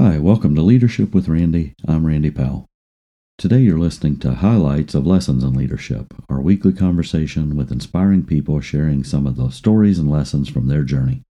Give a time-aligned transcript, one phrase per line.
[0.00, 1.74] Hi, welcome to Leadership with Randy.
[1.88, 2.68] I'm Randy Powell.
[3.36, 8.60] Today you're listening to highlights of Lessons in Leadership, our weekly conversation with inspiring people
[8.60, 11.24] sharing some of the stories and lessons from their journey.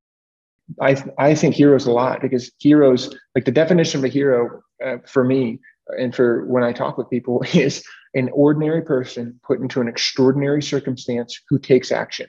[0.83, 4.99] I, I think heroes a lot because heroes, like the definition of a hero uh,
[5.07, 5.61] for me
[5.99, 7.83] and for when I talk with people, is
[8.13, 12.27] an ordinary person put into an extraordinary circumstance who takes action.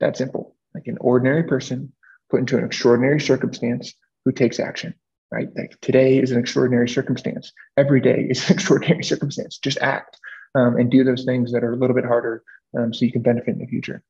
[0.00, 0.56] That simple.
[0.74, 1.92] Like an ordinary person
[2.28, 3.94] put into an extraordinary circumstance
[4.24, 4.94] who takes action
[5.34, 5.48] right?
[5.56, 7.52] Like today is an extraordinary circumstance.
[7.76, 9.58] Every day is an extraordinary circumstance.
[9.58, 10.18] Just act
[10.54, 12.42] um, and do those things that are a little bit harder
[12.78, 14.02] um, so you can benefit in the future.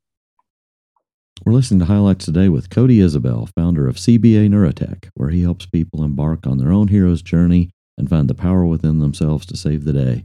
[1.45, 5.67] We're listening to highlights today with Cody Isabel, founder of CBA Neurotech, where he helps
[5.67, 9.85] people embark on their own hero's journey and find the power within themselves to save
[9.85, 10.25] the day.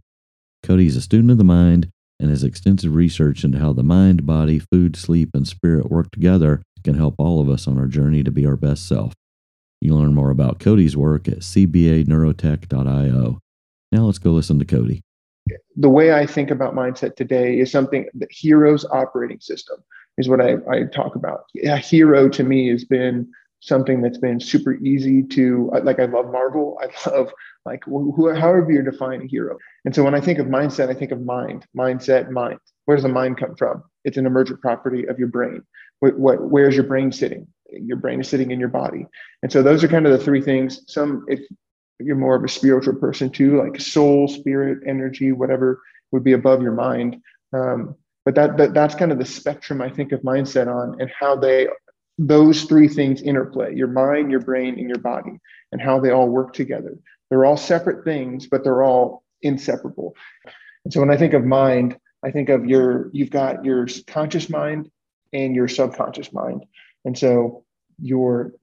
[0.64, 1.90] Cody is a student of the mind,
[2.20, 6.62] and his extensive research into how the mind, body, food, sleep, and spirit work together
[6.84, 9.14] can help all of us on our journey to be our best self.
[9.82, 13.40] You learn more about Cody's work at cbaneurotech.io.
[13.92, 15.02] Now let's go listen to Cody.
[15.78, 19.78] The way I think about mindset today is something the hero's operating system
[20.18, 21.46] is what I, I talk about.
[21.64, 26.00] A hero to me has been something that's been super easy to like.
[26.00, 26.80] I love Marvel.
[26.82, 27.32] I love
[27.66, 29.58] like who, however you define a hero.
[29.86, 32.60] And so when I think of mindset, I think of mind, mindset, mind.
[32.86, 33.84] Where does the mind come from?
[34.04, 35.62] It's an emergent property of your brain.
[36.00, 37.48] What, what where's your brain sitting?
[37.72, 39.06] Your brain is sitting in your body.
[39.44, 40.82] And so those are kind of the three things.
[40.88, 41.42] Some, if
[42.00, 46.62] you're more of a spiritual person too, like soul, spirit, energy, whatever would be above
[46.62, 47.18] your mind.
[47.54, 47.96] Um,
[48.26, 51.36] but that, that that's kind of the spectrum I think of mindset on and how
[51.36, 51.68] they
[52.20, 55.40] those three things interplay your mind your brain and your body
[55.72, 56.98] and how they all work together
[57.30, 60.14] they're all separate things but they're all inseparable
[60.84, 64.50] and so when i think of mind i think of your you've got your conscious
[64.50, 64.92] mind
[65.32, 66.66] and your subconscious mind
[67.06, 67.64] and so
[68.02, 68.54] your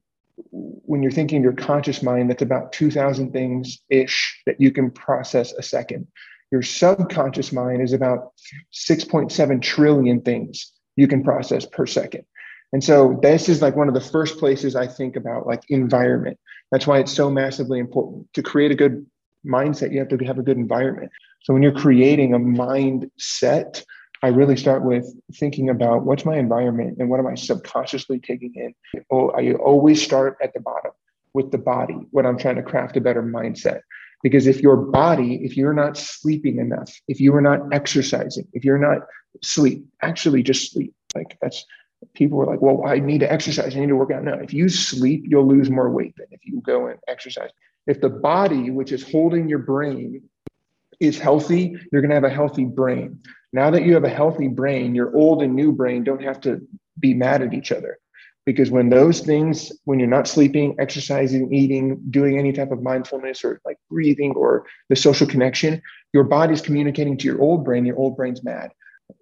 [0.51, 5.53] when you're thinking your conscious mind, that's about 2,000 things ish that you can process
[5.53, 6.07] a second.
[6.53, 8.33] Your subconscious mind is about
[8.73, 12.25] 6.7 trillion things you can process per second.
[12.73, 16.39] And so this is like one of the first places I think about like environment.
[16.71, 19.07] That's why it's so massively important to create a good
[19.47, 19.93] mindset.
[19.93, 21.11] You have to have a good environment.
[21.43, 23.85] So when you're creating a mindset,
[24.27, 28.53] I really start with thinking about what's my environment and what am I subconsciously taking
[28.57, 28.75] in.
[29.09, 30.91] Oh, I always start at the bottom
[31.33, 33.83] with the body when I'm trying to craft a better mindset.
[34.25, 38.65] Because if your body, if you're not sleeping enough, if you are not exercising, if
[38.65, 39.03] you're not
[39.45, 40.93] sleep, actually just sleep.
[41.15, 41.65] Like that's
[42.15, 44.25] people were like, well, I need to exercise, I need to work out.
[44.25, 47.51] No, if you sleep, you'll lose more weight than if you go and exercise.
[47.87, 50.25] If the body, which is holding your brain,
[51.01, 53.21] is healthy, you're going to have a healthy brain.
[53.53, 56.67] Now that you have a healthy brain, your old and new brain don't have to
[56.99, 57.99] be mad at each other.
[58.45, 63.45] Because when those things, when you're not sleeping, exercising, eating, doing any type of mindfulness
[63.45, 67.97] or like breathing or the social connection, your body's communicating to your old brain, your
[67.97, 68.71] old brain's mad.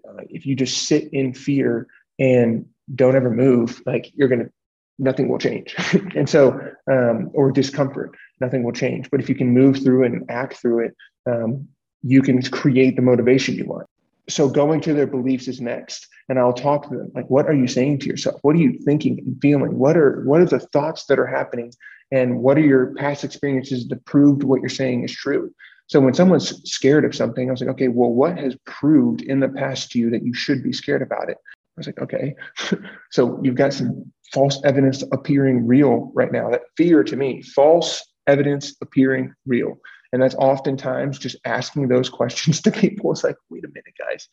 [0.06, 1.86] Uh, if you just sit in fear
[2.18, 4.50] and don't ever move, like you're going to,
[4.98, 5.74] nothing will change.
[6.14, 6.58] and so,
[6.90, 9.10] um, or discomfort, nothing will change.
[9.10, 10.96] But if you can move through and act through it,
[11.26, 11.68] um,
[12.02, 13.86] you can create the motivation you want.
[14.28, 17.12] So going to their beliefs is next and i'll talk to them.
[17.14, 18.38] Like what are you saying to yourself?
[18.42, 19.78] What are you thinking and feeling?
[19.78, 21.72] What are what are the thoughts that are happening?
[22.10, 25.52] And what are your past experiences that proved what you're saying is true?
[25.86, 29.40] So when someone's scared of something i was like okay well what has proved in
[29.40, 31.36] the past to you that you should be scared about it
[31.76, 32.34] i was like okay
[33.10, 38.02] so you've got some false evidence appearing real right now that fear to me false
[38.26, 39.78] evidence appearing real
[40.14, 43.10] and that's oftentimes just asking those questions to people.
[43.10, 44.28] It's like, wait a minute, guys,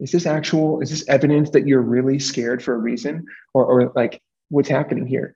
[0.00, 3.26] is this actual, is this evidence that you're really scared for a reason?
[3.52, 5.34] Or, or like, what's happening here?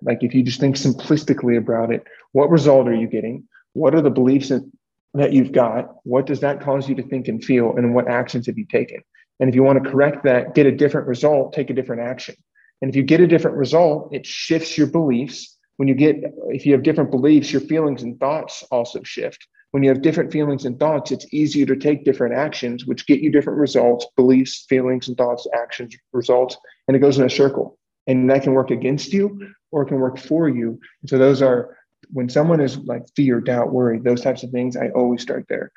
[0.00, 3.46] Like, if you just think simplistically about it, what result are you getting?
[3.74, 4.66] What are the beliefs that,
[5.12, 5.96] that you've got?
[6.04, 7.76] What does that cause you to think and feel?
[7.76, 9.02] And what actions have you taken?
[9.40, 12.34] And if you want to correct that, get a different result, take a different action.
[12.80, 15.56] And if you get a different result, it shifts your beliefs.
[15.76, 16.16] When you get
[16.48, 19.46] if you have different beliefs your feelings and thoughts also shift.
[19.72, 23.20] When you have different feelings and thoughts it's easier to take different actions which get
[23.20, 26.56] you different results beliefs feelings and thoughts actions results
[26.88, 27.78] and it goes in a circle.
[28.06, 30.78] And that can work against you or it can work for you.
[31.02, 31.76] And so those are
[32.10, 35.72] when someone is like fear doubt worry those types of things i always start there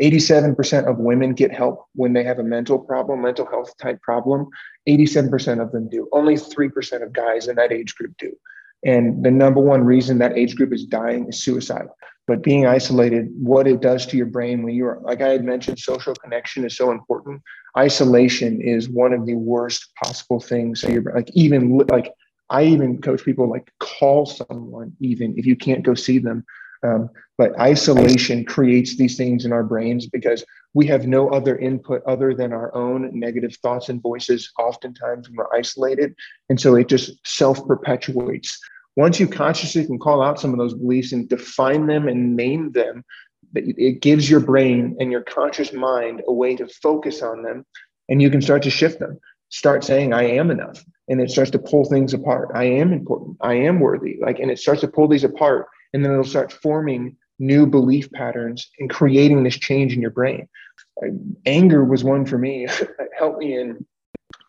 [0.00, 4.48] 87% of women get help when they have a mental problem, mental health type problem.
[4.88, 6.08] 87% of them do.
[6.12, 8.32] Only 3% of guys in that age group do.
[8.84, 11.86] And the number one reason that age group is dying is suicide.
[12.26, 15.78] But being isolated, what it does to your brain when you're, like I had mentioned,
[15.78, 17.42] social connection is so important.
[17.76, 20.80] Isolation is one of the worst possible things.
[20.80, 22.12] So you're like, even like
[22.50, 26.44] I even coach people like call someone, even if you can't go see them.
[26.84, 27.08] Um,
[27.38, 30.44] but isolation creates these things in our brains because
[30.74, 35.36] we have no other input other than our own negative thoughts and voices, oftentimes when
[35.36, 36.14] we're isolated.
[36.48, 38.60] And so it just self perpetuates.
[38.96, 42.70] Once you consciously can call out some of those beliefs and define them and name
[42.72, 43.04] them,
[43.56, 47.64] it gives your brain and your conscious mind a way to focus on them
[48.08, 49.18] and you can start to shift them.
[49.48, 50.84] Start saying i am enough.
[51.08, 52.50] And it starts to pull things apart.
[52.54, 53.36] I am important.
[53.40, 54.18] I am worthy.
[54.20, 58.10] Like and it starts to pull these apart and then it'll start forming new belief
[58.10, 60.48] patterns and creating this change in your brain.
[61.46, 62.66] Anger was one for me.
[63.18, 63.86] Helped me in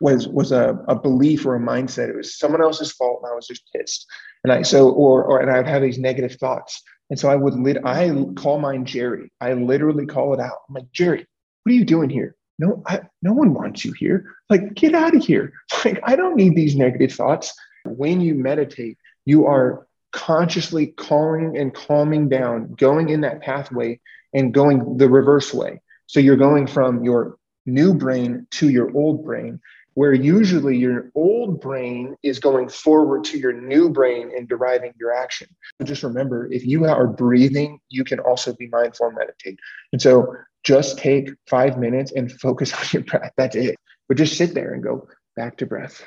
[0.02, 2.10] was was a, a belief or a mindset.
[2.10, 4.06] It was someone else's fault and i was just pissed.
[4.44, 6.82] And i so or or and i'd have these negative thoughts.
[7.10, 9.32] And so i would lit i call mine jerry.
[9.40, 10.58] I literally call it out.
[10.68, 11.26] I'm like jerry
[11.64, 12.36] what are you doing here?
[12.60, 14.36] No I, no one wants you here.
[14.50, 15.54] Like get out of here.
[15.86, 17.54] Like i don't need these negative thoughts.
[17.86, 24.00] When you meditate you are consciously calling and calming down going in that pathway
[24.34, 29.26] and going the reverse way so you're going from your new brain to your old
[29.26, 29.60] brain
[29.96, 35.14] where usually your old brain is going forward to your new brain and deriving your
[35.14, 35.48] action.
[35.84, 39.58] Just remember, if you are breathing, you can also be mindful and meditate.
[39.94, 43.32] And so just take five minutes and focus on your breath.
[43.38, 43.78] That's it.
[44.08, 45.08] But just sit there and go
[45.38, 46.06] back to breath,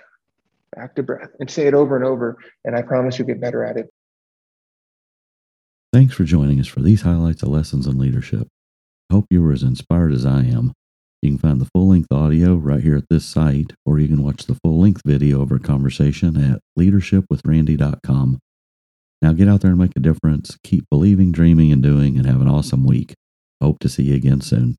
[0.77, 2.37] back to breath, and say it over and over.
[2.67, 3.91] And I promise you'll get better at it.
[5.99, 8.47] Thanks for joining us for these highlights of lessons in leadership.
[9.11, 10.73] I hope you were as inspired as I am.
[11.23, 14.23] You can find the full length audio right here at this site, or you can
[14.23, 18.39] watch the full length video of our conversation at leadershipwithrandy.com.
[19.23, 20.57] Now get out there and make a difference.
[20.63, 23.15] Keep believing, dreaming, and doing, and have an awesome week.
[23.61, 24.77] Hope to see you again soon.